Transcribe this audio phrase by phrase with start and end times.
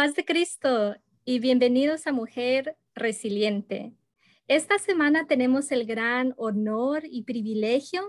[0.00, 3.92] Paz de Cristo y bienvenidos a Mujer Resiliente.
[4.48, 8.00] Esta semana tenemos el gran honor y privilegio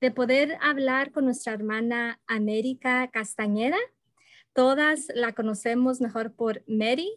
[0.00, 3.78] de poder hablar con nuestra hermana América Castañeda.
[4.52, 7.10] Todas la conocemos mejor por Mary.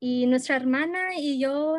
[0.00, 1.76] Y nuestra hermana y yo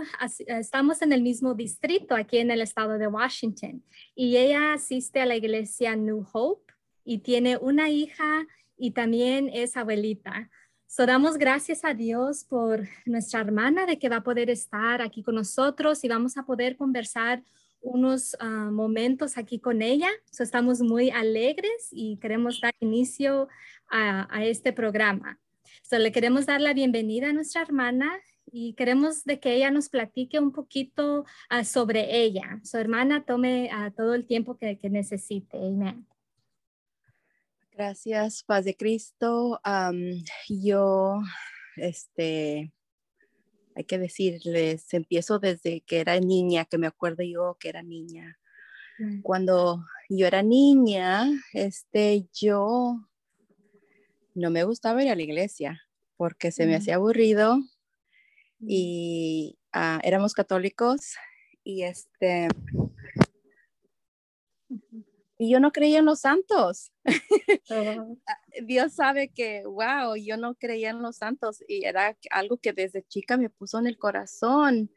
[0.47, 3.83] estamos en el mismo distrito aquí en el estado de Washington.
[4.15, 6.71] Y ella asiste a la iglesia New Hope
[7.03, 8.47] y tiene una hija
[8.77, 10.49] y también es abuelita.
[10.87, 15.23] So, damos gracias a Dios por nuestra hermana de que va a poder estar aquí
[15.23, 17.43] con nosotros y vamos a poder conversar
[17.81, 20.09] unos ah, momentos aquí con ella.
[20.31, 23.49] So, estamos muy alegres y queremos dar inicio
[23.89, 25.39] a, este programa.
[25.83, 28.11] So, le queremos dar la bienvenida a nuestra hermana
[28.45, 32.61] y queremos de que ella nos platique un poquito ah, sobre ella.
[32.63, 35.57] Su hermana tome ah, todo el tiempo que, que necesite.
[35.57, 36.05] Amén.
[37.77, 39.59] Gracias, paz de Cristo.
[40.47, 41.19] yo,
[41.75, 42.71] este,
[43.75, 48.39] hay que decirles, empiezo desde que era niña, que me acuerdo yo que era niña.
[48.97, 49.21] Mm.
[49.23, 52.95] Cuando yo era niña, este, yo
[54.35, 55.81] no me gustaba ir a la iglesia
[56.15, 56.77] porque se me mm.
[56.77, 58.67] hacía aburrido mm.
[58.69, 61.15] y ah, éramos católicos
[61.65, 62.47] y este
[65.45, 66.91] y yo no creía en los santos.
[68.65, 73.03] Dios sabe que, wow, yo no creía en los santos y era algo que desde
[73.03, 74.89] chica me puso en el corazón.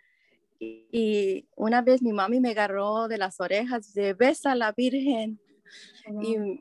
[0.59, 5.39] Y, una vez mi mami me agarró de las orejas de besa a la Virgen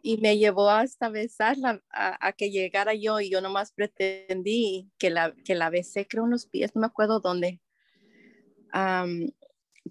[0.03, 5.33] y, me llevó hasta besarla a, que llegara yo y yo nomás pretendí que la,
[5.45, 7.61] que la besé, creo, en los pies, no me acuerdo dónde.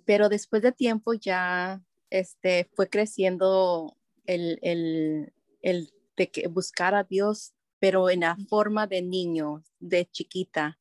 [0.05, 7.05] pero después de tiempo ya este, fue creciendo el, el, el de que buscar a
[7.05, 10.79] Dios, pero en la forma de niño, de chiquita.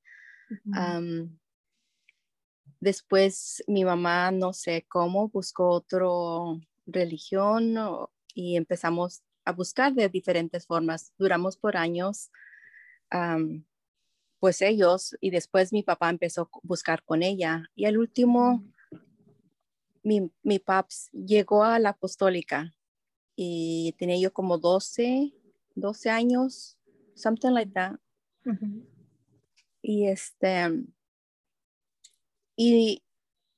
[2.80, 6.06] después mi mamá, no sé cómo, buscó otra
[6.85, 7.75] religión
[8.34, 11.14] y empezamos a buscar de diferentes formas.
[11.18, 12.31] Duramos por años,
[14.40, 17.69] pues ellos, y después mi papá empezó a buscar con ella.
[17.75, 18.64] Y el último,
[20.05, 22.75] mi, mi paps llegó a la apostólica
[23.35, 25.33] y tenía yo como 12,
[25.73, 26.77] 12 años,
[27.16, 27.95] something like that.
[29.81, 30.85] Y este,
[32.55, 33.03] y,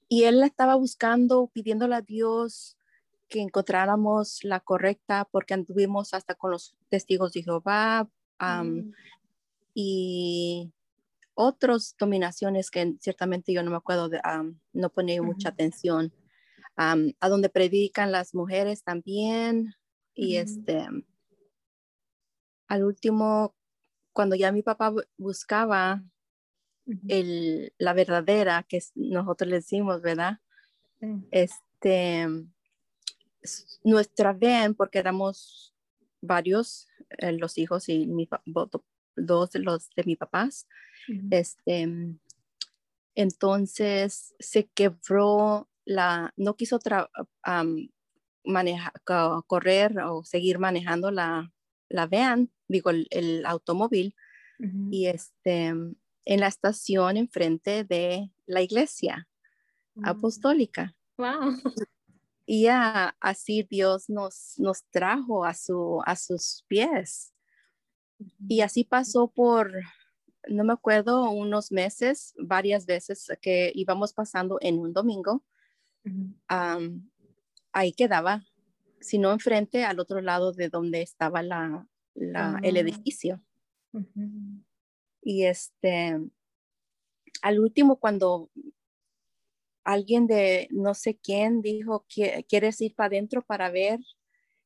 [0.08, 2.78] y él estaba buscando, pidiéndole a Dios
[3.28, 8.10] que encontráramos la correcta, porque anduvimos hasta con los testigos de Jehová
[8.40, 8.92] mm.
[9.74, 10.72] y
[11.34, 14.22] otras dominaciones que ciertamente yo no me acuerdo, de,
[14.72, 16.14] no ponía mucha atención
[16.78, 19.74] a donde predican las mujeres también.
[20.14, 20.88] Y este,
[22.68, 23.56] al último,
[24.14, 26.04] cuando ya mi papá buscaba
[27.08, 30.40] el, la verdadera, que nosotros le decimos, ¿verdad?
[31.32, 32.28] Este,
[33.84, 35.76] nuestra ven, porque éramos
[36.22, 38.30] varios, eh, los hijos y mi,
[39.16, 40.68] dos de los de mis papás,
[41.32, 42.18] este,
[43.16, 46.80] entonces se quebró la, no quiso
[48.44, 48.94] manejar,
[49.48, 51.52] correr o seguir manejando la,
[51.90, 54.14] la van, digo, el, automóvil,
[54.92, 59.28] y este, en la estación enfrente de la iglesia
[59.96, 60.06] mm.
[60.06, 60.96] apostólica.
[61.18, 61.58] Wow.
[62.50, 67.34] Y ya así Dios nos, nos trajo a, su, a sus pies.
[68.48, 69.74] Y así pasó por,
[70.48, 75.44] no me acuerdo, unos meses, varias veces que íbamos pasando en un domingo
[77.72, 78.44] ahí quedaba,
[79.00, 82.60] sino enfrente al otro lado de donde estaba la, el ah.
[82.62, 83.42] edificio.
[85.22, 86.20] Y este,
[87.42, 88.50] al último, cuando
[89.84, 92.06] alguien de no sé quién dijo,
[92.48, 94.00] ¿quieres ir para adentro para ver?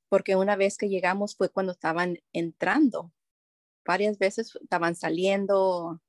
[0.09, 3.13] Porque una vez que llegamos fue cuando estaban entrando.
[3.85, 6.01] Varias veces estaban saliendo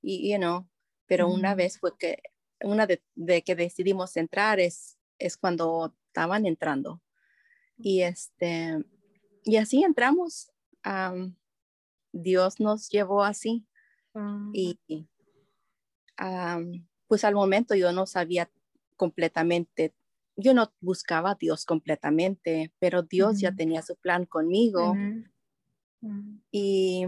[0.00, 0.68] y, you know,
[1.06, 2.22] pero una vez fue que
[2.62, 3.02] una de,
[3.42, 7.00] que decidimos entrar es, es cuando estaban entrando.
[7.76, 8.84] Y, este,
[9.44, 10.50] y así entramos.
[12.12, 13.66] Dios nos llevó así.
[14.14, 14.50] Ah.
[14.52, 14.78] Y
[17.06, 18.50] pues al momento yo no sabía
[18.96, 19.94] completamente,
[20.36, 24.94] yo no buscaba a Dios completamente, pero Dios ya tenía su plan conmigo.
[26.50, 27.06] Y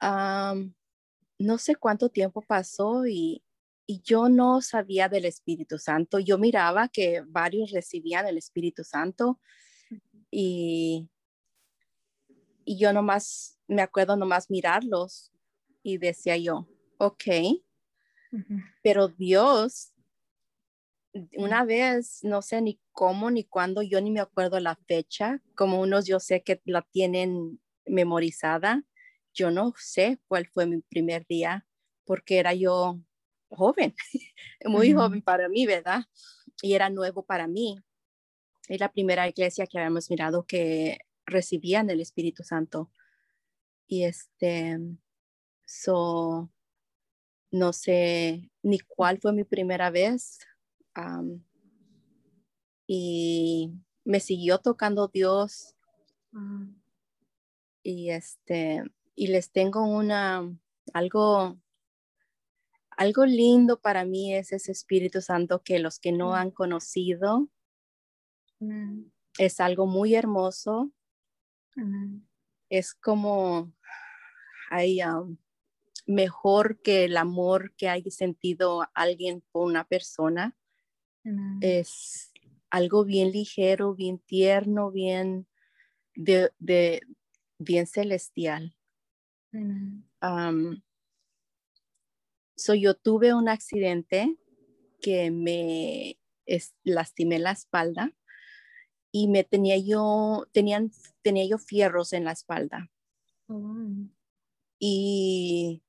[0.00, 3.42] no sé cuánto tiempo pasó y,
[3.86, 6.18] y yo no sabía del Espíritu Santo.
[6.18, 9.40] Yo miraba que varios recibían el Espíritu Santo
[10.30, 11.08] y,
[12.64, 15.32] y yo nomás, me acuerdo nomás mirarlos
[15.82, 16.66] Y decía yo,
[16.98, 17.24] ok,
[18.82, 19.92] pero Dios,
[21.36, 25.80] una vez, no sé ni cómo ni cuándo, yo ni me acuerdo la fecha, como
[25.80, 28.82] unos yo sé que la tienen memorizada,
[29.32, 31.66] yo no sé cuál fue mi primer día,
[32.04, 33.00] porque era yo
[33.54, 33.94] joven,
[34.64, 36.04] muy joven para mí, ¿verdad?
[36.62, 37.78] Y era nuevo para mí.
[38.68, 42.90] Es la primera iglesia que habíamos mirado que recibían el Espíritu Santo.
[43.86, 44.78] Y este,
[45.64, 46.50] so,
[47.50, 50.38] no sé ni cuál fue mi primera vez.
[52.86, 53.72] y
[54.04, 55.74] me siguió tocando Dios.
[56.32, 56.66] Ah.
[57.82, 58.82] Y este,
[59.14, 60.50] y les tengo una,
[60.92, 61.58] algo,
[62.96, 67.48] algo lindo para mí es ese Espíritu Santo que los que no han conocido,
[69.38, 70.92] es algo muy hermoso.
[72.68, 73.72] Es como,
[74.70, 75.00] hay,
[76.06, 80.56] mejor que el amor que hay sentido alguien por una persona.
[81.60, 82.32] Es
[82.70, 85.46] algo bien ligero, bien tierno, bien
[86.14, 87.00] de,
[87.58, 88.76] bien celestial.
[92.56, 94.36] So yo tuve un accidente
[95.00, 96.18] que me
[96.84, 98.12] lastimé la espalda
[99.12, 100.90] y me tenía yo, tenían,
[101.22, 102.90] tenía yo fierros en la espalda.
[103.48, 103.86] Oh,
[104.78, 105.82] y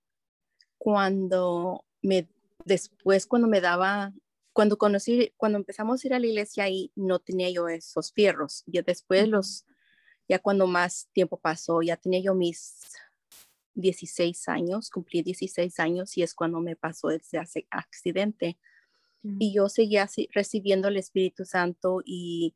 [0.78, 2.30] cuando me,
[2.66, 4.14] después cuando me daba,
[4.54, 8.64] cuando conocí, cuando empezamos a ir a la iglesia ahí, no tenía yo esos fierros.
[8.68, 9.66] Y después los,
[10.28, 12.80] ya cuando más tiempo pasó, ya tenía yo mis
[13.76, 17.40] 16 años, cumplí 16 años y es cuando me pasó ese
[17.70, 18.58] accidente.
[19.40, 22.56] Y yo seguía recibiendo el Espíritu Santo y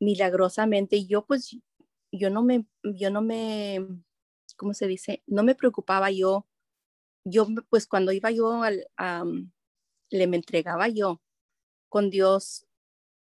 [0.00, 1.56] milagrosamente yo pues,
[2.10, 3.86] yo no me, yo no me,
[4.56, 5.22] ¿cómo se dice?
[5.26, 6.46] No me preocupaba yo
[7.24, 8.86] yo pues cuando iba yo al,
[10.10, 11.20] le me entregaba yo
[11.88, 12.66] con Dios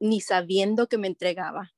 [0.01, 1.75] ni sabiendo que me entregaba.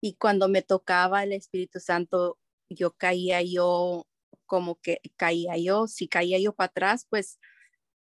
[0.00, 2.38] Y cuando me tocaba el Espíritu Santo,
[2.68, 4.06] yo caía yo
[4.52, 7.40] como que caía yo, si caía yo para atrás, pues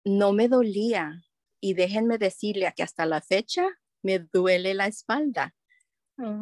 [0.04, 1.22] no me dolía.
[1.62, 3.68] Y déjenme decirle que hasta la fecha
[4.02, 5.54] me duele la espalda,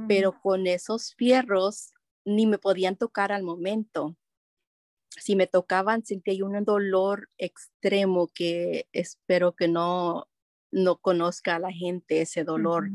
[0.07, 1.91] pero con esos fierros
[2.23, 4.15] ni me podían tocar al momento
[5.19, 10.29] si me tocaban sentía un dolor extremo que espero que no,
[10.71, 12.89] no conozca a la gente ese dolor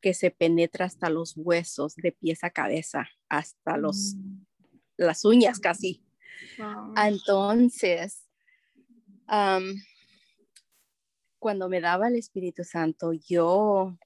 [0.00, 4.46] que se penetra hasta los huesos de pies a cabeza, hasta los, mm.
[4.96, 6.03] las uñas casi.
[6.96, 8.24] Entonces,
[11.38, 13.96] cuando me daba el Espíritu Santo, yo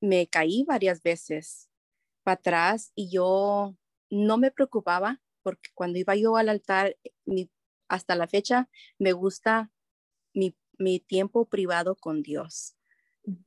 [0.00, 1.68] me caí varias veces
[2.22, 3.76] para atrás y yo
[4.10, 6.96] no me preocupaba porque cuando iba yo al altar,
[7.86, 8.68] hasta la fecha,
[8.98, 9.70] me gusta
[10.34, 10.56] mi,
[11.06, 12.76] tiempo privado con Dios,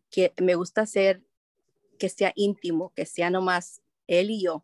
[0.09, 1.21] que me gusta ser,
[1.99, 4.63] que sea íntimo, que sea nomás Él y yo.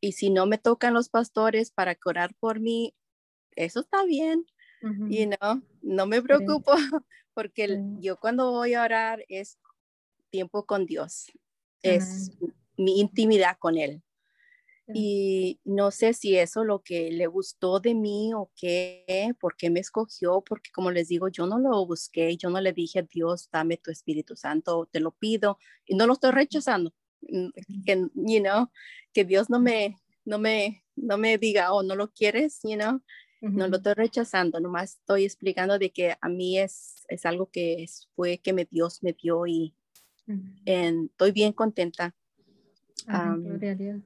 [0.00, 2.94] Y si no me tocan los pastores para orar por mí,
[3.56, 4.46] eso está bien.
[5.08, 6.72] Y no, no me preocupo,
[7.34, 9.58] porque yo cuando voy a orar es
[10.30, 11.32] tiempo con Dios,
[11.82, 12.30] es
[12.76, 14.02] mi intimidad con Él.
[14.94, 19.68] Y no sé si eso lo que le gustó de mí o qué, por qué
[19.68, 23.50] me escogió, porque como les digo, yo no lo busqué, yo no le dije, Dios,
[23.52, 26.94] dame tu Espíritu Santo, te lo pido, y no lo estoy rechazando,
[27.84, 28.70] que, you know,
[29.12, 33.00] que Dios no me, no me, no me diga, oh, no lo quieres, you know,
[33.40, 37.86] no lo estoy rechazando, nomás estoy explicando de que a mí es, es algo que
[38.14, 39.74] fue que me, Dios me dio y
[40.64, 42.14] estoy bien contenta.
[43.06, 44.02] Gloria a Dios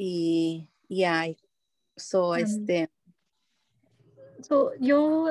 [0.00, 1.36] y, y hay.
[1.96, 2.90] So, este.
[4.80, 5.26] yo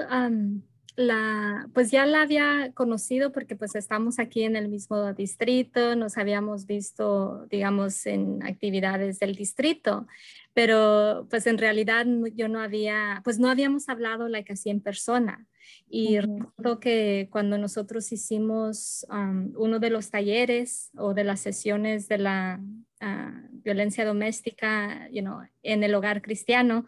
[0.99, 6.17] la, pues ya la había conocido porque pues estamos aquí en el mismo distrito, nos
[6.17, 10.07] habíamos visto, digamos, en actividades del distrito,
[10.53, 15.47] pero pues en realidad yo no había, pues no habíamos hablado like así en persona.
[15.87, 19.07] Y recuerdo que cuando nosotros hicimos
[19.55, 22.59] uno de los talleres o de las sesiones de la
[22.99, 26.85] ah, violencia doméstica you know, en el hogar cristiano,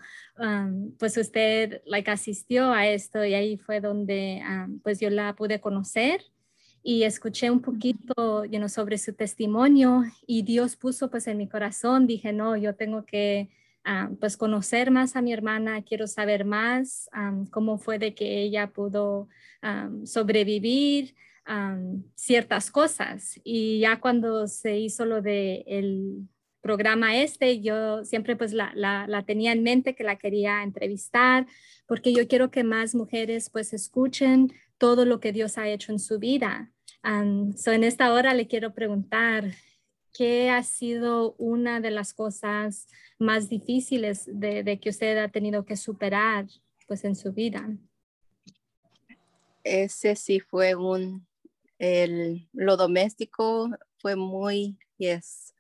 [0.98, 4.42] pues usted like, asistió a esto y ahí fue donde
[4.84, 6.22] pues yo la pude conocer
[6.84, 11.48] y escuché un poquito you know, sobre su testimonio y Dios puso pues en mi
[11.48, 13.50] corazón, dije, no, yo tengo que
[13.84, 17.10] Ah, pues conocer más a mi hermana, quiero saber más
[17.50, 19.28] cómo fue de que ella pudo
[20.06, 21.16] sobrevivir
[22.16, 23.40] ciertas cosas.
[23.44, 26.28] Y ya cuando se hizo lo de el,
[26.62, 31.48] programa este, yo siempre pues la, la, tenía en mente que la quería entrevistar
[31.88, 36.00] porque yo quiero que más mujeres pues escuchen todo lo que Dios ha hecho en
[36.00, 36.72] su vida.
[37.56, 39.52] so en esta hora le quiero preguntar,
[40.14, 42.88] ¿qué ha sido una de las cosas
[43.20, 46.46] más difíciles de, de que usted ha tenido que superar
[46.88, 47.70] pues en su vida?
[49.64, 51.28] Ese sí fue un,
[51.82, 55.56] el, lo doméstico fue muy, yes,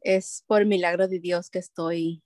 [0.00, 2.22] es por milagro de Dios que estoy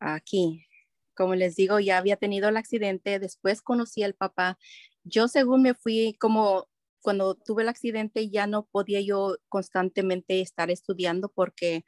[0.00, 0.66] aquí.
[1.14, 4.58] Como les digo, ya había tenido el accidente, después conocí al papá.
[5.04, 6.68] Yo según me fui como
[7.00, 11.84] cuando tuve el accidente ya no podía yo constantemente estar estudiando porque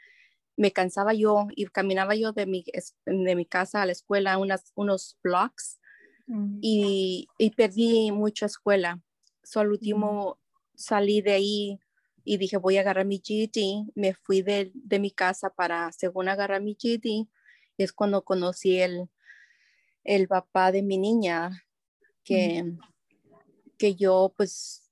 [0.57, 2.64] me cansaba yo y caminaba yo de mi,
[3.07, 5.81] de mi casa a la escuela unas, unos blocks
[6.29, 6.59] mm.
[6.61, 9.02] y, y, perdí mucha escuela.
[9.42, 10.76] So, último mm.
[10.76, 11.80] salí de ahí
[12.25, 13.87] y dije voy a agarrar mi GED.
[13.94, 17.04] Me fui de, de mi casa para según agarrar mi GED.
[17.04, 17.28] Y
[17.78, 19.08] es cuando conocí el,
[20.04, 21.64] el papá de mi niña
[22.25, 22.78] que, mm.
[23.78, 24.82] que yo pues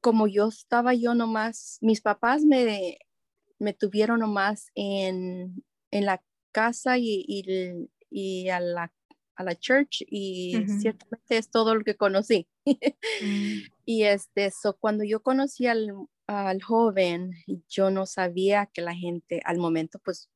[0.00, 2.98] como yo estaba yo nomás, mis papás me,
[3.58, 6.22] me tuvieron nomás en, en la
[6.52, 7.24] casa y,
[8.10, 8.92] y, a, la,
[9.40, 12.46] a la church y ciertamente es todo lo que conocí.
[12.64, 12.74] Mm.
[13.86, 15.92] Y este, eso cuando yo conocí al,
[16.28, 17.32] al joven,
[17.68, 20.30] yo no sabía que la gente, al momento, pues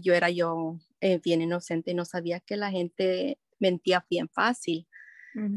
[0.00, 4.88] yo era yo eh, bien inocente y no sabía que la gente mentía bien fácil.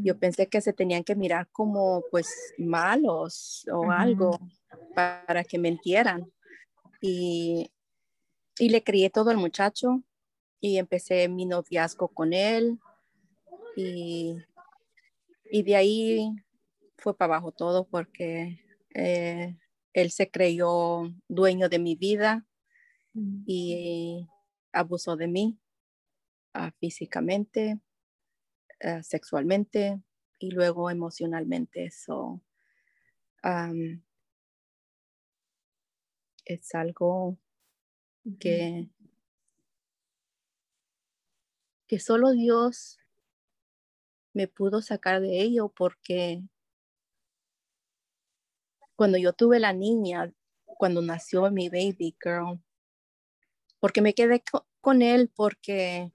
[0.02, 4.38] Yo pensé que se tenían que mirar como pues malos o algo
[4.94, 6.30] para que mentieran.
[7.00, 7.70] Y,
[8.58, 10.02] y le crié todo al muchacho
[10.60, 12.78] y empecé mi noviazgo con él.
[13.80, 14.36] Y,
[15.52, 16.34] y de ahí
[16.96, 18.60] fue para abajo todo porque
[18.92, 19.56] eh,
[19.92, 22.44] él se creyó dueño de mi vida
[23.46, 24.28] y
[24.72, 25.60] abusó de mí
[26.56, 27.80] uh, físicamente
[28.80, 30.02] eh, sexualmente
[30.40, 31.84] y luego emocionalmente.
[31.84, 32.42] eso
[36.44, 37.38] es algo
[38.40, 38.88] que,
[41.86, 42.97] que solo Dios
[44.38, 46.40] me pudo sacar de ello porque
[48.94, 50.32] cuando yo tuve la niña,
[50.64, 52.62] cuando nació mi baby girl,
[53.80, 54.44] porque me quedé
[54.80, 56.12] con él porque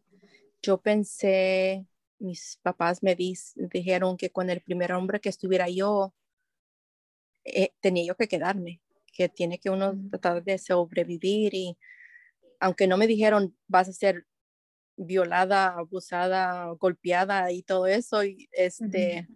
[0.62, 1.86] yo pensé
[2.18, 6.14] mis papás me dijeron que con el primer hombre que estuviera yo,
[7.44, 8.80] eh, tenía yo que quedarme,
[9.12, 11.78] que tiene que uno tratar de sobrevivir y
[12.62, 14.26] aunque no me dijeron vas a ser
[14.98, 19.28] violada, abusada, golpeada y todo eso, y este,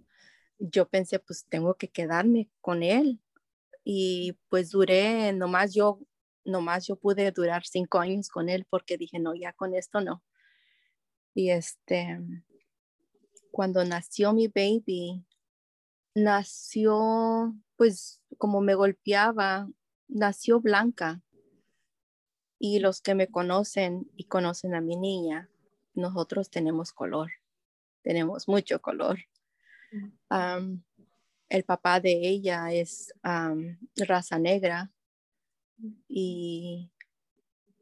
[0.59, 3.21] yo pensé pues tengo que quedarme con él
[3.83, 5.99] y pues duré, nomás yo,
[6.43, 10.23] nomás yo pude durar cinco años con él porque dije no, ya con esto no.
[11.33, 12.19] Y este,
[13.51, 15.23] cuando nació mi baby,
[16.15, 19.69] nació, pues como me golpeaba,
[20.07, 21.21] nació blanca.
[22.59, 25.49] Y los que me conocen y conocen a mi niña,
[25.93, 27.31] nosotros tenemos color,
[28.01, 29.19] tenemos mucho color.
[31.49, 33.13] el papá de ella es
[33.95, 34.91] raza negra
[36.07, 36.91] y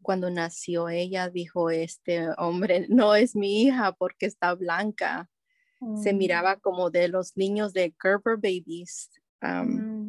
[0.01, 5.29] cuando nació ella dijo, este hombre no es mi hija porque está blanca
[6.01, 6.17] se mm.
[6.17, 9.09] miraba como de los niños de Gerber Babies.
[9.41, 10.04] Mm.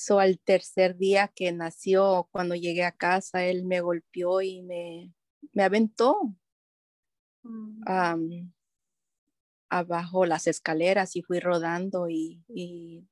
[0.00, 5.12] So al tercer día que nació, cuando llegué a casa, él me golpeó y me,
[5.52, 6.16] me aventó
[7.42, 7.82] mm.
[9.68, 13.06] abajo las escaleras y fui rodando y, y,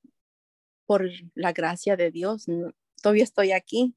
[0.87, 2.47] por la gracia de Dios,
[3.03, 3.95] todavía estoy aquí.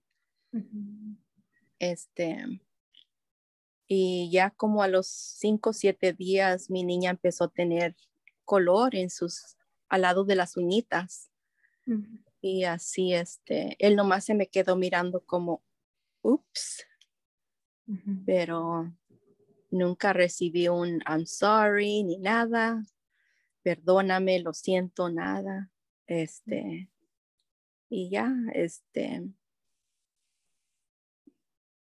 [1.80, 2.44] Este,
[3.88, 7.96] y ya como a los cinco o siete días mi niña empezó a tener
[8.44, 9.56] color en sus,
[9.88, 11.32] al lado de las uñitas.
[12.42, 15.64] Y así, este, él nomás se me quedó mirando como,
[16.22, 16.86] ups,
[18.26, 18.92] pero
[19.70, 22.84] nunca recibí un I'm sorry ni nada,
[23.62, 25.72] perdóname, lo siento, nada.
[26.08, 26.90] Este,
[27.90, 29.30] y ya, este,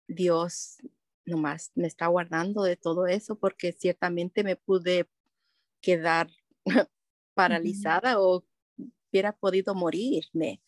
[0.06, 0.78] Dios
[1.24, 5.08] nomás me está guardando de todo eso porque ciertamente me pude
[5.80, 6.28] quedar
[7.34, 8.44] paralizada o
[9.14, 10.60] hubiera podido morirme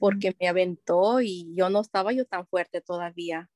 [0.00, 3.48] porque me aventó y yo no estaba yo tan fuerte todavía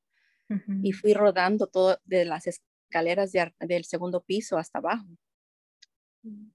[0.82, 5.06] y fui rodando todo de las escaleras del segundo piso hasta abajo.
[6.22, 6.50] Mm.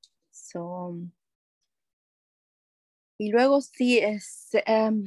[3.18, 5.06] y luego sí, es, em,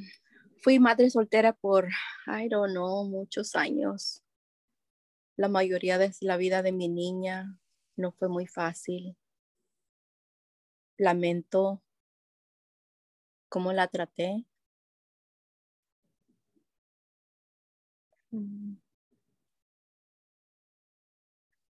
[0.63, 1.89] fui madre soltera por,
[2.27, 4.23] I don't know, muchos años.
[5.37, 7.59] La mayoría de la vida de mi niña
[7.97, 9.17] no fue muy fácil.
[10.97, 11.84] Lamento
[13.55, 14.45] cómo la traté.
[18.33, 18.75] Mm.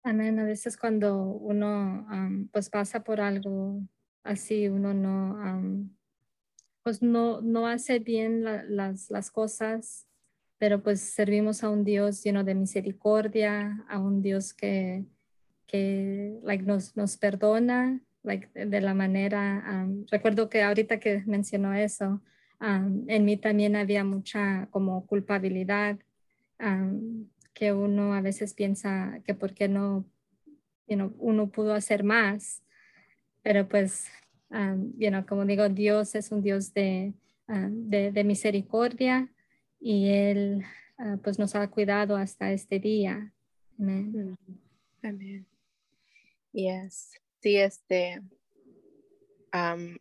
[0.03, 0.39] Amén.
[0.39, 2.07] A veces cuando uno
[2.53, 3.83] pues pasa por algo
[4.23, 5.91] así, uno no,
[6.83, 10.09] pues no, no hace bien las, las cosas,
[10.57, 15.05] pero pues servimos a un Dios lleno de misericordia, a un Dios que,
[15.67, 22.21] que nos, nos perdona like, de la manera, recuerdo que ahorita que mencionó eso,
[22.61, 25.99] en mí también había mucha como culpabilidad
[27.55, 30.05] que uno a veces piensa que por qué no,
[30.89, 32.63] uno pudo hacer más,
[33.43, 34.09] pero pues,
[34.51, 34.93] um,
[35.27, 37.15] como digo, Dios es un Dios de,
[37.47, 39.31] de, misericordia
[39.81, 40.65] y Él
[40.99, 43.33] ah, pues nos ha cuidado hasta este día.
[43.79, 44.37] Amén.
[45.03, 45.47] Amén.
[46.53, 47.24] Yes.
[47.45, 48.23] Sí, este,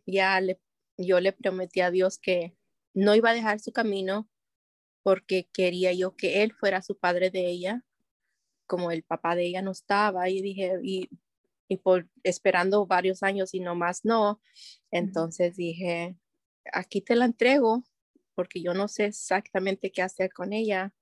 [0.06, 0.58] ya le,
[0.96, 2.56] yo le prometí a Dios que
[2.94, 4.30] no iba a dejar su camino
[5.02, 7.84] porque quería yo que él fuera su padre de ella,
[8.66, 11.10] como el papá de ella no estaba, y dije, y,
[11.68, 14.40] y por esperando varios años y no más no,
[14.90, 16.16] entonces dije,
[16.72, 17.84] aquí te la entrego,
[18.34, 20.94] porque yo no sé exactamente qué hacer con ella,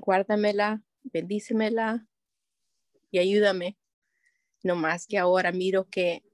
[0.00, 2.06] guárdamela, bendícemela
[3.10, 3.78] y ayúdame.
[4.64, 6.24] No más que ahora miro que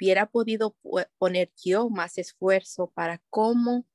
[0.00, 0.74] hubiera podido
[1.18, 3.86] poner yo más esfuerzo para cómo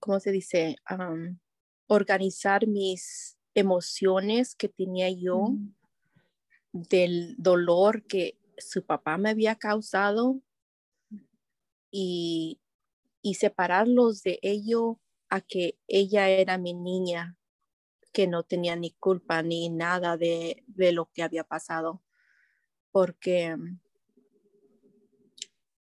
[0.00, 0.76] ¿cómo se dice?
[1.88, 5.54] organizar mis emociones que tenía yo
[6.72, 10.40] del dolor que su papá me había causado
[11.90, 12.60] y,
[13.22, 17.36] y separarlos de ello a que ella era mi niña,
[18.16, 22.02] que no tenía ni culpa ni nada de, de lo que había pasado,
[22.90, 23.54] porque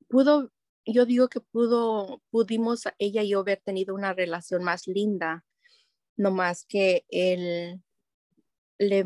[0.09, 0.51] pudo
[0.87, 5.45] yo digo que pudo, pudimos ella y yo haber tenido una relación más linda,
[6.17, 7.83] no más que él
[8.79, 9.05] le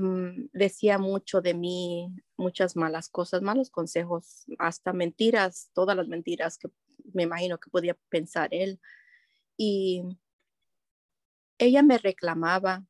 [0.54, 6.70] decía mucho de mí, muchas malas cosas, malos consejos, hasta mentiras, todas las mentiras que
[7.14, 8.80] me imagino que podía pensar él.
[9.58, 10.04] Y
[11.58, 12.89] ella me reclamaba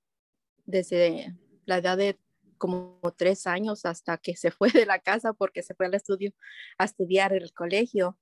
[0.69, 2.19] desde la edad de
[2.57, 6.31] como tres años hasta que se fue de la casa porque se fue al estudio
[6.77, 8.19] a estudiar en el colegio.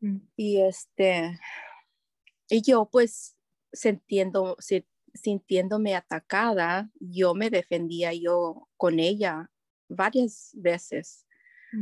[0.00, 0.18] Mm.
[0.36, 1.38] Y este,
[2.48, 3.36] y yo pues
[3.72, 4.56] sintiendo,
[5.12, 9.50] sintiéndome atacada, yo me defendía yo con ella
[9.88, 11.26] varias veces.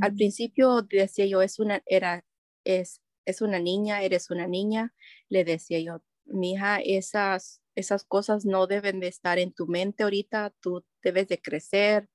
[0.01, 0.17] Al mm.
[0.17, 2.25] principio decía yo, es una, era,
[2.65, 4.95] es, es una niña, eres una niña.
[5.29, 10.03] Le decía yo, mi hija, esas, esas cosas no deben de estar en tu mente
[10.03, 12.09] ahorita, tú debes de crecer.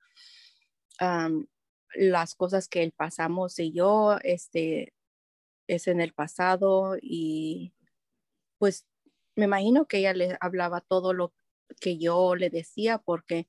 [1.95, 4.93] las cosas que él pasamos y yo, este,
[5.67, 7.73] es en el pasado y
[8.59, 8.85] pues
[9.35, 11.33] me imagino que ella le hablaba todo lo
[11.79, 13.47] que yo le decía porque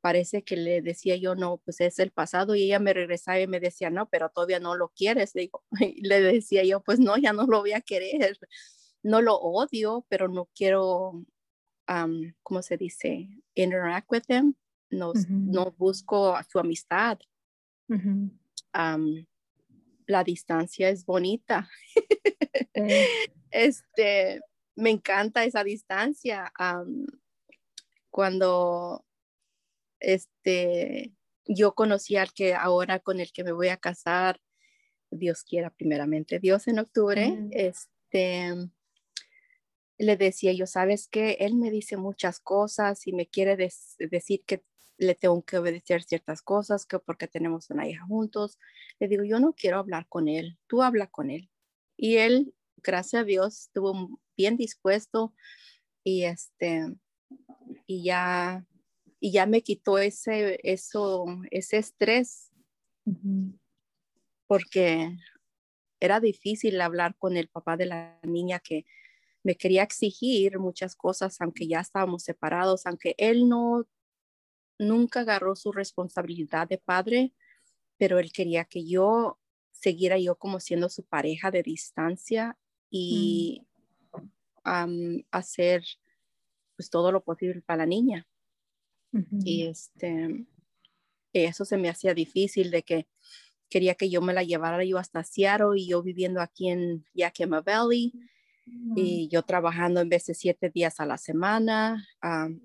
[0.00, 3.46] parece que le decía yo, no, pues es el pasado y ella me regresaba y
[3.46, 5.34] me decía, no, pero todavía no lo quieres.
[5.34, 5.50] Le,
[6.02, 8.38] le decía yo, pues no, ya no lo voy a querer.
[9.02, 11.24] No lo odio, pero no quiero,
[12.42, 13.28] ¿cómo se dice?
[13.54, 14.54] Interact with him.
[14.90, 17.18] No, no busco su amistad
[20.08, 21.70] la distancia es bonita.
[23.50, 24.40] este,
[24.74, 26.52] me encanta esa distancia.
[28.10, 29.04] cuando
[30.00, 34.40] este, yo conocí al que ahora con el que me voy a casar,
[35.10, 38.54] Dios quiera primeramente, Dios en octubre, este,
[39.98, 44.64] le decía yo, sabes que él me dice muchas cosas y me quiere decir que
[44.96, 48.58] le tengo que obedecer ciertas cosas, que porque tenemos una hija juntos.
[48.98, 51.50] Le digo, yo no quiero hablar con él, tú habla con él.
[51.96, 55.34] Y él, gracias a Dios, estuvo bien dispuesto
[56.04, 56.94] y este,
[57.86, 58.66] y ya,
[59.20, 62.50] y ya me quitó ese, eso, ese estrés,
[64.46, 65.16] porque
[66.00, 68.84] era difícil hablar con el papá de la niña que
[69.48, 73.86] me quería exigir muchas cosas, aunque ya estábamos separados, aunque él no
[74.78, 77.32] nunca agarró su responsabilidad de padre,
[77.96, 79.38] pero él quería que yo
[79.70, 82.58] siguiera yo como siendo su pareja de distancia
[82.90, 83.66] y
[85.30, 85.82] hacer
[86.76, 88.28] pues todo lo posible para la niña.
[89.46, 90.44] Y este,
[91.32, 93.08] eso se me hacía difícil de que
[93.70, 97.62] quería que yo me la llevara yo hasta Seattle y yo viviendo aquí en Yakima
[97.62, 98.12] Valley
[98.96, 102.06] y yo trabajando en veces siete días a la semana.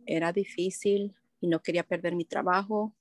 [0.06, 2.96] era difícil y no quería perder mi trabajo.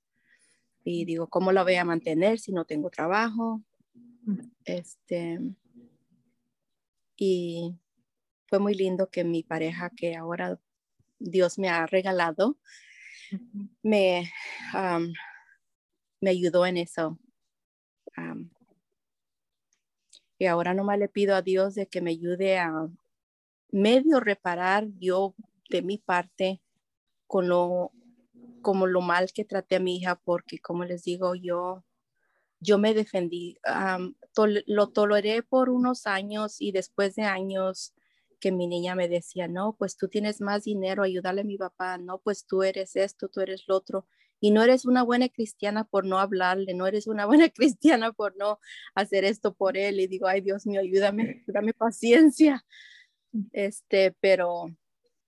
[0.84, 3.62] Y digo, ¿cómo la voy a mantener si no tengo trabajo?
[4.64, 5.38] Este,
[7.16, 7.78] y
[8.46, 10.60] fue muy lindo que mi pareja, que ahora
[11.18, 12.58] Dios me ha regalado,
[13.82, 14.30] me,
[16.20, 17.18] me ayudó en eso.
[20.42, 22.88] Y ahora nomás le pido a Dios de que me ayude a
[23.70, 25.36] medio reparar yo
[25.70, 26.60] de mi parte
[27.28, 27.92] con lo
[28.60, 31.84] como lo mal que traté a mi hija porque como les digo yo
[32.58, 33.56] yo me defendí
[34.66, 37.94] lo toleré por unos años y después de años
[38.40, 41.96] que mi niña me decía, no, pues tú tienes más dinero, ayúdale a mi papá,
[41.96, 44.08] no, pues tú eres esto, tú eres lo otro,
[44.42, 48.36] y no eres una buena cristiana por no hablarle, no eres una buena cristiana por
[48.36, 48.58] no
[48.94, 52.64] hacer esto por él, y digo, ay Dios mío, ayúdame, dame paciencia,
[53.52, 54.76] este, pero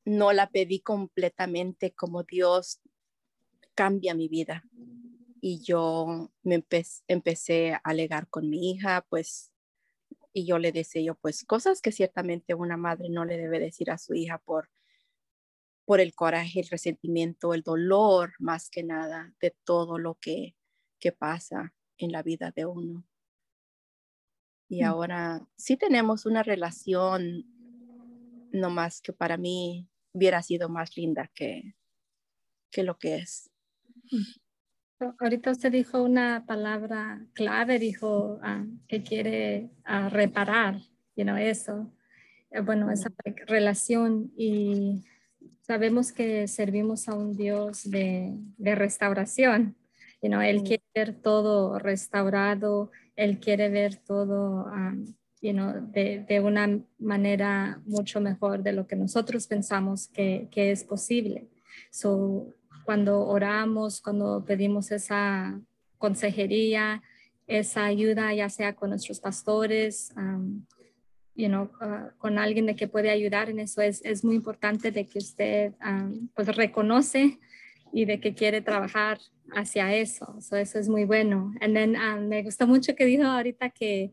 [0.05, 2.81] no la pedí completamente como Dios
[3.74, 4.64] cambia mi vida.
[5.40, 6.64] Y yo me
[7.07, 9.53] empecé a alegar con mi hija, pues
[10.33, 13.92] y yo le decía yo, pues cosas que ciertamente una madre no le debe decir
[13.92, 14.70] a su hija por,
[15.85, 20.55] por el coraje, el resentimiento, el dolor, más que nada, de todo lo que,
[20.99, 23.07] que pasa en la vida de uno.
[24.68, 24.87] Y mm.
[24.87, 27.44] ahora sí tenemos una relación,
[28.53, 31.75] no más que para mí hubiera sido más linda que,
[32.70, 33.51] que lo que es.
[34.11, 35.14] Mm.
[35.18, 40.79] Ahorita usted dijo una palabra clave, dijo ah, que quiere ah, reparar,
[41.14, 41.92] you know, eso,
[42.51, 43.12] eh, bueno, esa
[43.47, 45.05] relación y
[45.66, 49.77] sabemos que servimos a un Dios de, de restauración,
[50.22, 55.07] you know, Él quiere ver todo restaurado, Él quiere ver todo, um,
[55.40, 60.70] you know, de, de, una manera mucho mejor de lo que nosotros pensamos que, que
[60.70, 61.48] es posible.
[61.90, 65.59] So, cuando oramos, cuando pedimos esa
[65.96, 67.03] consejería,
[67.46, 70.64] esa ayuda, ya sea con nuestros pastores, um,
[71.35, 74.90] you know, uh, con alguien de que puede ayudar en eso, es, es muy importante
[74.90, 77.38] de que usted um, pues reconoce
[77.92, 79.18] y de que quiere trabajar
[79.55, 80.37] hacia eso.
[80.38, 81.53] eso es muy bueno.
[81.61, 84.12] And then, um, me gusta mucho que dijo ahorita que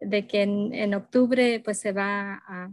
[0.00, 2.70] de que en, en octubre pues se va a,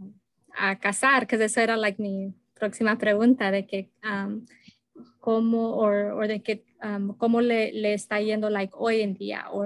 [0.56, 3.90] a casar, que eso era like mi próxima pregunta, de que
[5.20, 9.64] cómo o de qué um, cómo le, le, está yendo like hoy en día o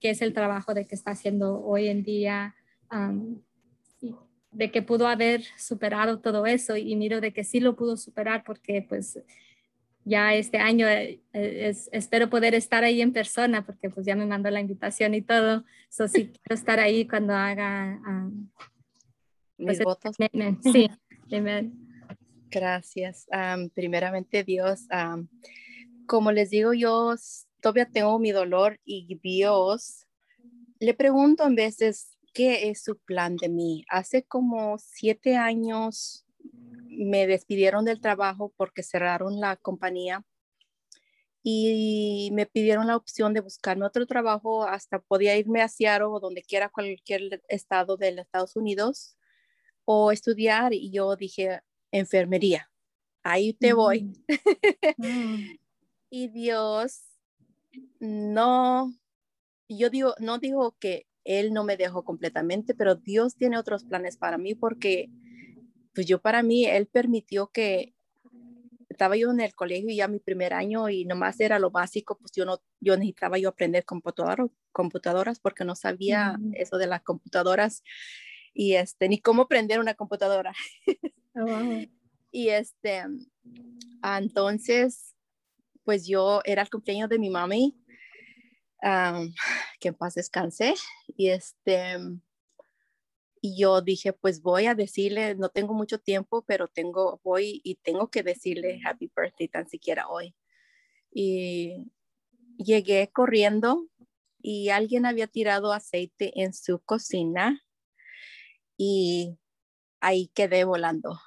[0.00, 2.54] qué es el trabajo de que está haciendo hoy en día
[2.92, 3.40] um,
[4.58, 8.42] de que pudo haber superado todo eso y miro de que sí lo pudo superar
[8.44, 9.20] porque pues
[10.04, 14.50] ya este año eh, espero poder estar ahí en persona porque pues ya me mandó
[14.50, 18.50] la invitación y todo, so sí quiero estar ahí cuando haga um,
[19.58, 20.16] mis pues, votos.
[20.72, 20.90] Sí.
[22.50, 23.26] Gracias.
[23.74, 24.88] primeramente, Dios,
[26.06, 27.14] como les digo, yo
[27.60, 30.06] todavía tengo mi dolor y Dios,
[30.80, 33.84] le pregunto a veces, ¿qué es su plan de mí?
[33.88, 36.24] Hace como siete años
[36.88, 40.24] me despidieron del trabajo porque cerraron la compañía
[41.42, 46.20] y me pidieron la opción de buscarme otro trabajo, hasta podía irme a Seattle o
[46.20, 49.16] donde quiera, cualquier estado de los Estados Unidos
[49.84, 51.60] o estudiar y yo dije,
[51.90, 52.70] enfermería.
[53.22, 54.12] Ahí te voy.
[54.96, 55.58] Mm.
[56.10, 57.08] y Dios
[58.00, 58.92] no,
[59.68, 64.16] yo digo, no digo que Él no me dejó completamente, pero Dios tiene otros planes
[64.16, 65.10] para mí porque,
[65.94, 67.94] pues yo para mí, Él permitió que
[68.88, 72.32] estaba yo en el colegio ya mi primer año y nomás era lo básico, pues
[72.34, 77.82] yo no, yo necesitaba yo aprender computadoras, computadoras porque no sabía eso de las computadoras
[78.54, 80.52] y este, ni cómo prender una computadora.
[81.40, 81.46] Oh,
[82.32, 83.04] y este,
[84.02, 85.14] entonces,
[85.84, 87.76] pues yo era el cumpleaños de mi mami,
[89.80, 90.16] que en paz
[91.16, 91.96] y este,
[93.40, 97.76] y yo dije, pues voy a decirle, no tengo mucho tiempo, pero tengo, voy y
[97.76, 100.34] tengo que decirle happy birthday tan siquiera hoy.
[101.12, 101.86] Y
[102.56, 103.86] llegué corriendo
[104.40, 107.62] y alguien había tirado aceite en su cocina
[108.76, 109.38] y
[110.00, 111.20] ahí quedé volando.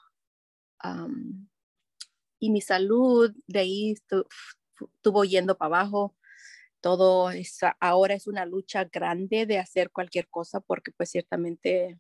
[2.39, 6.15] y mi salud de ahí estuvo yendo para abajo.
[6.81, 11.99] Todo es, ahora es una lucha grande de hacer cualquier cosa porque pues ciertamente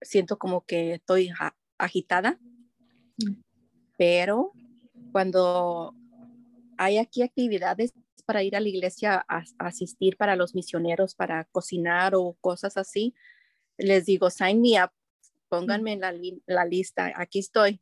[0.00, 1.30] siento como que estoy
[1.78, 2.38] agitada.
[3.18, 3.42] Mm.
[3.96, 4.52] Pero
[5.12, 5.94] cuando
[6.76, 7.92] hay aquí actividades
[8.24, 13.14] para ir a la iglesia a, asistir para los misioneros, para cocinar o cosas así,
[13.78, 14.90] les digo, sign me up,
[15.48, 16.00] pónganme en
[16.46, 17.80] la, lista, aquí estoy.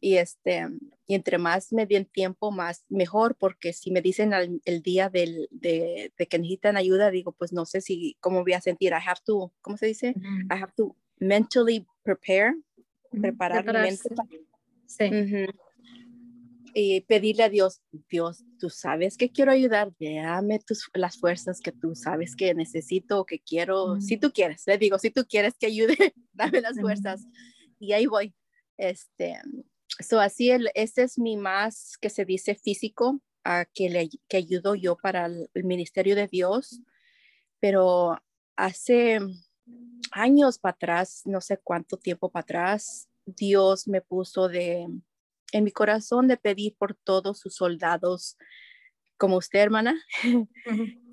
[0.00, 0.66] Y, este,
[1.06, 5.48] y entre más me den tiempo, más mejor, porque si me dicen el, día del,
[5.50, 8.92] de, que necesitan ayuda, digo, pues no sé si, cómo voy a sentir.
[8.92, 10.14] I have to, ¿cómo se dice?
[10.16, 12.54] I have to mentally prepare,
[13.10, 14.08] preparar mi mente.
[14.86, 15.10] Sí
[16.74, 21.70] y pedirle a Dios, Dios, tú sabes que quiero ayudar, dame tus, las fuerzas que
[21.70, 25.54] tú sabes que necesito o que quiero, si tú quieres, le digo, si tú quieres
[25.58, 25.96] que ayude,
[26.32, 27.24] dame las fuerzas.
[27.78, 28.34] Y ahí voy.
[28.76, 29.38] Este,
[30.00, 34.38] so así, el, este es mi más que se dice físico, a que, le, que
[34.38, 36.80] ayudo yo para el, el ministerio de Dios,
[37.60, 38.18] pero
[38.56, 39.20] hace
[40.12, 44.86] años para atrás, no sé cuánto tiempo para atrás, Dios me puso de
[45.54, 48.36] en mi corazón de pedir por todos sus soldados,
[49.16, 49.94] como usted, hermana,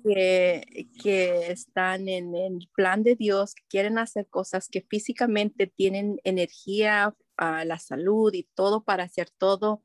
[0.04, 6.20] que, que, están en, el plan de Dios, que quieren hacer cosas, que físicamente tienen
[6.24, 9.82] energía, uh, la salud y todo para hacer todo.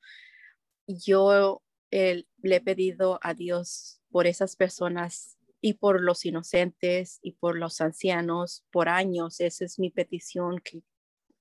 [0.87, 7.57] Yo le he pedido a Dios por esas personas y por los inocentes y por
[7.57, 9.39] los ancianos por años.
[9.39, 10.81] Esa es mi petición que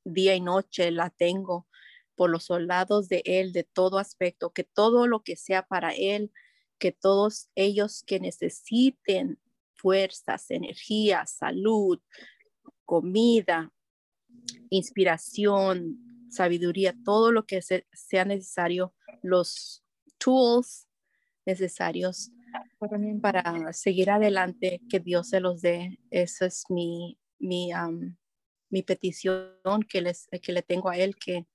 [0.05, 1.67] día y noche la tengo
[2.15, 6.33] por los soldados de Él de todo aspecto, que todo lo que sea para Él,
[6.79, 9.39] que todos ellos que necesiten
[9.75, 12.01] fuerzas, energía, salud,
[12.85, 13.73] comida,
[14.71, 15.99] inspiración,
[16.31, 19.85] sabiduría, todo lo que sea necesario, los
[20.19, 20.87] tools
[21.45, 22.31] necesarios
[23.21, 25.99] para seguir adelante, que Dios se los dé.
[26.11, 27.71] Esa es mi, mi,
[28.71, 31.47] mi petición que, les, que le tengo a Él, que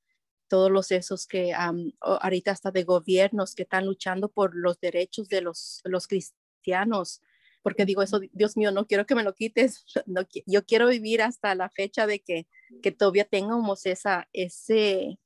[0.48, 1.54] todos los esos que
[2.02, 7.22] ahorita hasta de gobiernos que están luchando por los derechos de los, los cristianos,
[7.62, 11.22] porque digo eso, Dios mío, no quiero que me lo quites, no, yo quiero vivir
[11.22, 12.48] hasta la fecha de que,
[12.82, 15.20] que todavía tengamos esa, ese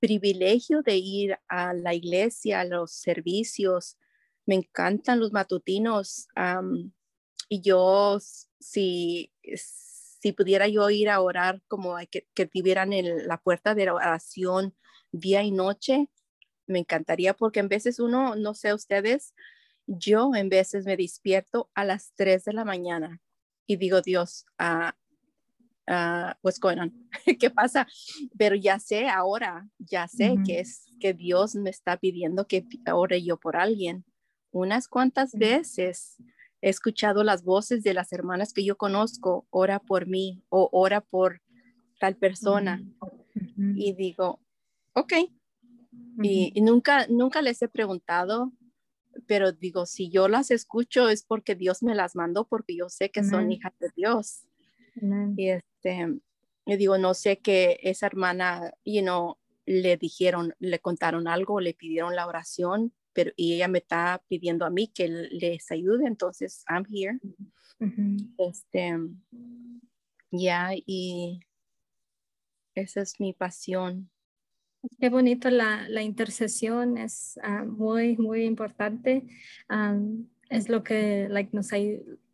[0.00, 3.96] privilegio de ir a la iglesia, a los servicios.
[4.46, 6.28] Me encantan los matutinos
[7.48, 8.18] y yo,
[8.60, 9.32] si
[10.24, 14.74] si pudiera yo ir a orar como que, que vivieran en la puerta de oración
[15.12, 16.08] día y noche,
[16.66, 19.34] me encantaría porque en veces uno, no sé ustedes,
[19.86, 23.20] yo en veces me despierto a las 3 de la mañana
[23.66, 24.92] y digo, Dios, uh,
[25.88, 26.92] uh, what's going on?
[27.38, 27.86] ¿Qué pasa?
[28.36, 33.22] Pero ya sé ahora, ya sé que es que Dios me está pidiendo que ore
[33.22, 34.04] yo por alguien.
[34.50, 36.16] Unas cuantas veces
[36.60, 41.00] he escuchado las voces de las hermanas que yo conozco, ora por mí o ora
[41.00, 41.42] por
[41.98, 42.82] tal persona.
[43.56, 44.40] Y digo,
[44.94, 45.12] ok.
[46.22, 48.52] y, nunca, nunca les he preguntado,
[49.26, 53.10] pero digo, si yo las escucho es porque Dios me las mandó, porque yo sé
[53.10, 54.44] que son hijas de Dios.
[55.36, 56.20] Y este,
[56.66, 61.74] y digo, no sé que esa hermana, you know, le dijeron, le contaron algo, le
[61.74, 66.64] pidieron la oración, pero y ella me está pidiendo a mí que les ayude, entonces
[66.68, 67.18] I'm here.
[68.38, 68.98] Este,
[70.30, 71.40] ya, y
[72.74, 74.10] esa es mi pasión.
[75.00, 79.24] Qué bonito la, la intercesión, es ah, muy, muy importante.
[80.50, 81.70] es lo que, like, nos,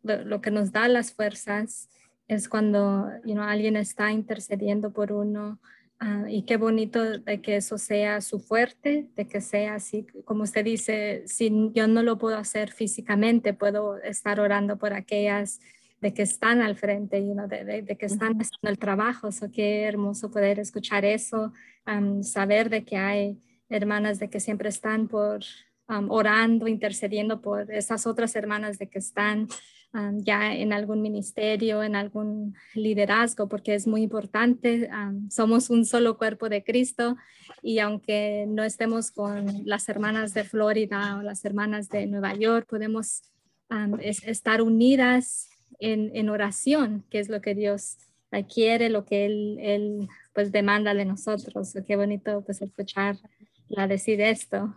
[0.03, 1.89] lo, lo, que nos da las fuerzas,
[2.35, 5.59] es cuando you know, alguien está intercediendo por uno,
[6.03, 10.41] Ah, y qué bonito de que eso sea su fuerte, de que sea así, como
[10.41, 15.59] usted dice, si yo no lo puedo hacer físicamente, puedo estar orando por aquellas
[15.99, 19.31] de que están al frente, y de, de, que están haciendo el trabajo.
[19.31, 21.53] So, qué hermoso poder escuchar eso,
[22.23, 23.37] saber de que hay
[23.69, 25.41] hermanas de que siempre están por
[25.85, 29.47] orando, intercediendo por esas otras hermanas de que están
[30.17, 34.89] ya en algún ministerio, en algún liderazgo, porque es muy importante.
[35.29, 37.17] somos un solo cuerpo de Cristo
[37.61, 42.67] y aunque no estemos con las hermanas de Florida o las hermanas de Nueva York,
[42.69, 43.23] podemos
[43.99, 45.49] estar unidas
[45.79, 47.97] en, en, oración, que es lo que Dios
[48.53, 51.73] quiere, lo que Él, él pues demanda de nosotros.
[51.85, 53.17] Qué bonito pues escuchar
[53.67, 54.73] la decir esto.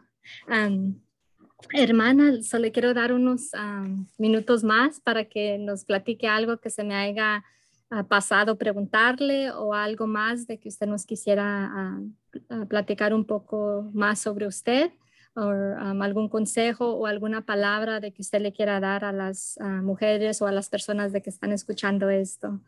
[1.72, 3.50] Hermana, solo quiero dar unos
[4.18, 7.44] minutos más para que nos platique algo que se me haya
[7.90, 12.00] ah, pasado preguntarle o algo más de que usted nos quisiera ah,
[12.50, 14.92] ah, platicar un poco más sobre usted
[15.36, 20.40] o algún consejo o alguna palabra de que usted le quiera dar a las mujeres
[20.40, 22.60] o a las personas de que están escuchando esto.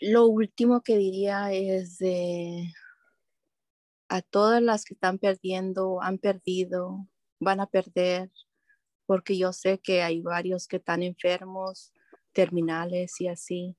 [0.00, 2.74] lo último que diría es de
[4.14, 7.08] a todas las que están perdiendo, han perdido,
[7.40, 8.30] van a perder,
[9.06, 11.92] porque yo sé que hay varios que están enfermos,
[12.32, 13.76] terminales y así,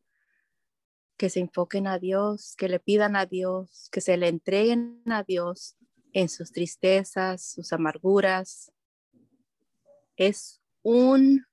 [1.16, 5.24] que se enfoquen a Dios, que le pidan a Dios, que se le entreguen a
[5.24, 5.78] Dios
[6.12, 8.74] en sus tristezas, sus amarguras.
[10.18, 11.46] Es un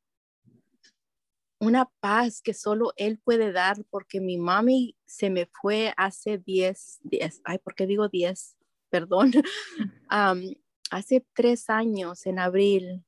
[1.60, 7.02] una paz que solo Él puede dar, porque mi mami se me fue hace 10,
[7.04, 8.56] 10, ay, ¿por qué digo 10?
[8.92, 9.32] Perdón,
[10.90, 13.02] hace tres años, en abril,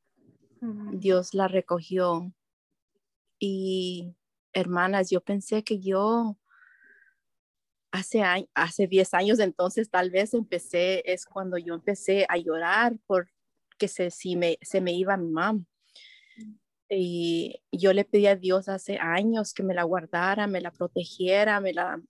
[0.92, 2.32] Dios la recogió.
[3.38, 4.14] Y
[4.54, 6.38] hermanas, yo pensé que yo
[7.92, 8.22] hace,
[8.54, 14.10] hace 10 años entonces tal vez empecé, es cuando yo empecé a llorar porque se,
[14.10, 15.60] si me, se me iba mi mamá.
[16.88, 21.60] Y yo le pedí a Dios hace años que me la guardara, me la protegiera,
[21.60, 22.00] me la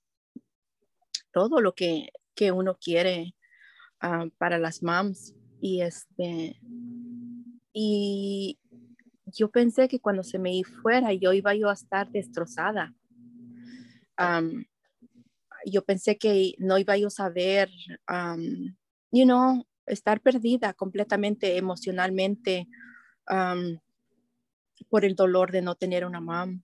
[1.33, 3.35] todo lo que, que uno quiere
[4.05, 5.35] ah, para las moms.
[5.61, 6.61] Y este
[7.73, 8.59] y
[9.27, 12.95] yo pensé que cuando se me fuera yo iba yo a estar destrozada.
[15.67, 17.71] yo pensé que no iba yo a saber,
[19.11, 22.69] you know, estar perdida completamente emocionalmente
[24.89, 26.61] por el dolor de no tener una mamá.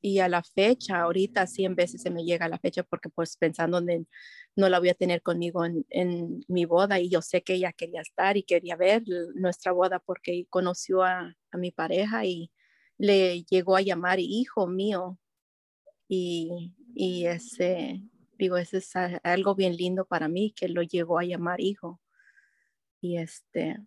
[0.00, 3.36] Y a la fecha, ahorita 100 veces se me llega a la fecha porque pues
[3.36, 4.08] pensando en
[4.56, 8.00] no la voy a tener conmigo en, mi boda y yo sé que ella quería
[8.00, 9.04] estar y quería ver
[9.34, 12.50] nuestra boda porque conoció a, mi pareja y
[12.98, 15.18] le llegó a llamar hijo mío.
[16.08, 18.02] Y, y ese,
[18.38, 22.00] digo, ese es algo bien lindo para mí que lo llegó a llamar hijo.
[23.00, 23.78] Y este,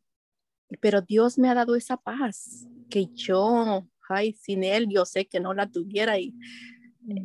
[0.79, 5.39] pero Dios me ha dado esa paz que yo, ay, sin Él, yo sé que
[5.39, 6.33] no la tuviera y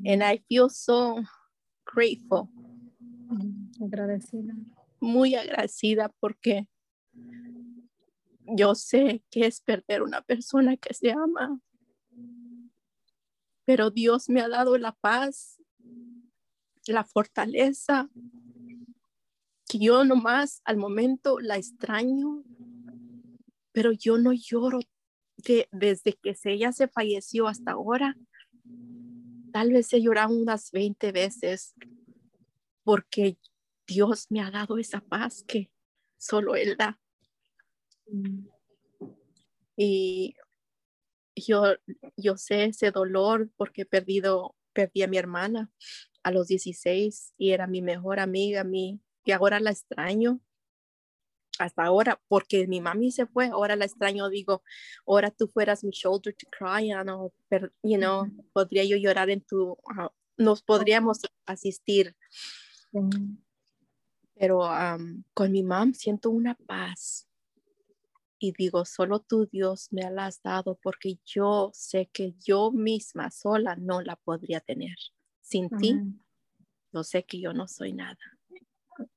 [0.07, 1.23] and I feel so
[1.85, 2.49] grateful.
[3.81, 4.55] Agradecida.
[5.01, 6.67] Muy agradecida porque
[8.57, 11.61] yo sé que es perder una persona que se ama,
[13.64, 15.61] pero Dios me ha dado la paz,
[16.87, 18.09] la fortaleza,
[19.69, 22.43] que yo nomás al momento la extraño,
[23.73, 24.81] pero yo no lloro
[25.73, 28.17] desde que ella se falleció hasta ahora.
[29.53, 31.75] Tal vez he llorado unas 20 veces
[32.85, 33.39] porque
[33.87, 35.71] Dios me ha dado esa paz que
[36.17, 37.01] solo Él da.
[39.77, 40.35] Y
[41.37, 41.75] yo,
[42.17, 45.71] yo sé ese dolor porque he perdido, perdí a mi hermana
[46.23, 50.41] a los 16 y era mi mejor amiga, mi, y ahora la extraño
[51.59, 54.62] hasta ahora, porque mi mami se fue, ahora la extraño, digo,
[55.07, 57.33] ahora tú fueras mi shoulder to cry on, o,
[57.83, 62.16] you know, podría yo llorar en tu, ah, nos podríamos asistir.
[64.35, 64.61] Pero
[65.35, 67.29] con mi mam siento una paz.
[68.40, 73.33] Y digo, solo tú Dios me la has dado porque yo sé que yo misma
[73.33, 74.97] sola no la podría tener.
[75.40, 75.97] Sin ti,
[76.92, 78.38] yo sé que yo no soy nada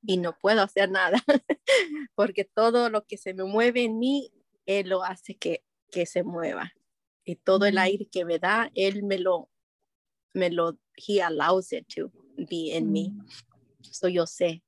[0.02, 1.22] y no puedo hacer nada
[2.14, 4.32] porque todo lo que se me mueve en mí,
[4.66, 6.72] Él lo hace que, que se mueva.
[7.24, 9.48] Y todo el aire que me da, Él me lo,
[10.34, 13.12] me lo, He allows it to be in me.
[13.80, 14.62] So yo sé.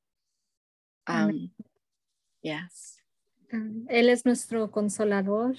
[1.06, 1.52] Um,
[2.42, 2.98] yes.
[3.88, 5.56] Él es nuestro consolador.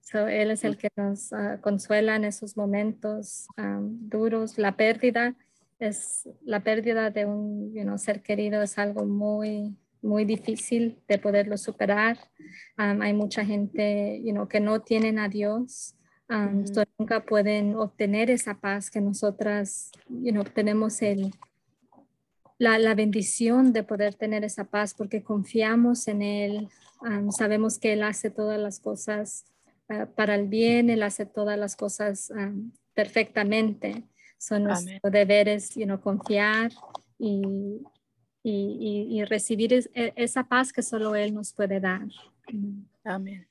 [0.00, 5.34] so él es el que nos uh, consuela en esos momentos um, duros, la pérdida
[5.80, 12.18] es la pérdida de un ser querido es algo muy, muy difícil de poderlo superar.
[12.76, 15.94] hay mucha gente que no tienen a Dios,
[16.98, 19.90] nunca pueden obtener esa paz que nosotras
[20.54, 21.32] tenemos el,
[22.58, 26.68] la, la, bendición de poder tener esa paz porque confiamos en Él,
[27.30, 29.44] sabemos que Él hace todas las cosas
[29.88, 32.32] ah, para el bien, Él hace todas las cosas
[32.94, 34.04] perfectamente.
[34.40, 36.72] Son nuestros deberes, you know, confiar
[37.18, 37.82] y,
[38.42, 42.08] y, y, recibir e, esa paz que solo Él nos puede dar.
[43.04, 43.46] Amén.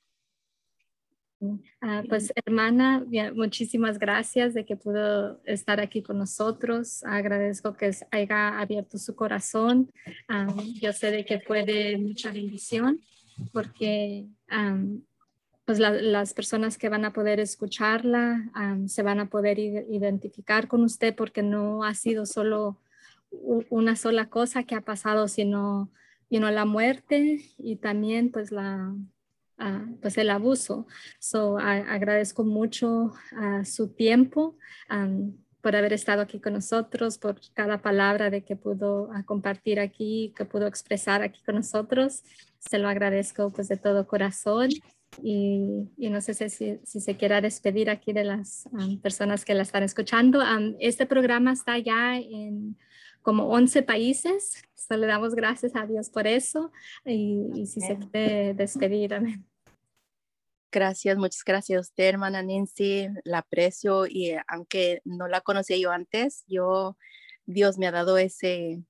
[1.80, 7.04] Ah, pues hermana, muchísimas gracias de que pudo estar aquí con nosotros.
[7.04, 9.92] Agradezco que haya abierto su corazón.
[10.28, 10.48] Ah,
[10.82, 13.00] yo sé de que fue de mucha bendición
[13.54, 14.26] porque
[15.70, 18.49] pues las personas que van a poder escucharla
[18.88, 22.82] se van a poder identificar con usted porque no ha sido solo
[23.70, 25.91] una sola cosa que ha pasado, sino
[26.32, 28.95] la muerte y también pues, la,
[29.59, 30.88] ah, pues el abuso.
[31.20, 33.13] So, agradezco mucho
[33.63, 34.57] su tiempo.
[35.61, 40.34] por haber estado aquí con nosotros, por cada palabra de que pudo ah, compartir aquí,
[40.36, 42.24] que pudo expresar aquí con nosotros.
[42.57, 44.70] Se lo agradezco pues de todo corazón
[45.22, 48.70] y, no sé si, si, se quiera despedir aquí de las
[49.01, 50.41] personas que la están escuchando.
[50.80, 52.78] este programa está ya en
[53.22, 54.64] como 11 países.
[54.89, 56.72] le damos gracias a Dios por eso
[57.05, 59.45] y, si se quiere despedir, amén.
[60.72, 63.07] Gracias, muchas gracias a usted, hermana Nancy.
[63.24, 66.95] La aprecio y aunque no la conocía yo antes, yo,
[67.45, 68.84] Dios me ha dado ese,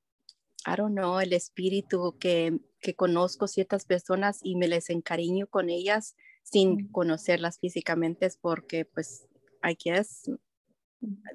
[0.65, 5.69] I don't know, el espíritu que, que conozco ciertas personas y me les encariño con
[5.69, 9.27] ellas sin conocerlas físicamente, es porque pues
[9.63, 10.29] I guess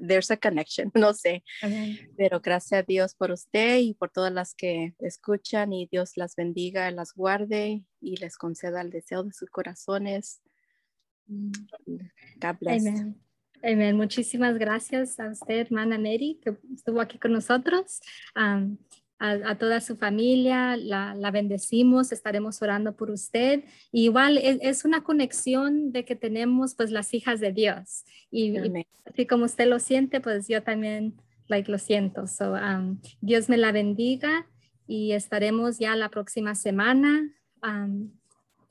[0.00, 1.42] there's a connection, no sé.
[2.16, 6.36] Pero gracias a Dios por usted y por todas las que escuchan y Dios las
[6.36, 10.40] bendiga, las guarde y les conceda el deseo de sus corazones.
[11.26, 11.52] Mm.
[12.40, 12.84] God bless.
[13.62, 13.96] Amen.
[13.96, 18.00] Muchísimas gracias a usted, hermana Mary, que estuvo aquí con nosotros
[19.24, 23.64] a, toda su familia, la, bendecimos, estaremos orando por usted.
[23.92, 28.04] igual es, una conexión de que tenemos pues las hijas de Dios.
[28.30, 28.56] Y,
[29.04, 31.14] así como usted lo siente, pues yo también
[31.48, 32.26] like, lo siento.
[32.26, 34.46] So, um, Dios me la bendiga
[34.86, 37.30] y estaremos ya la próxima semana.
[37.62, 38.10] Um,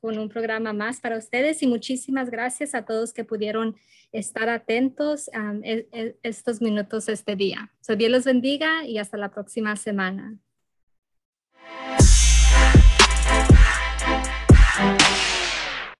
[0.03, 3.77] con un programa más para ustedes y muchísimas gracias a todos que pudieron
[4.11, 5.29] estar atentos
[5.63, 7.71] e, e, estos minutos este día.
[7.79, 10.37] So, Dios los bendiga y hasta la próxima semana.